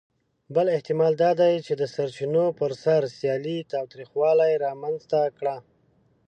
[0.55, 5.55] بل احتمال دا دی، چې د سرچینو پر سر سیالي تاوتریخوالي رامنځ ته کړه.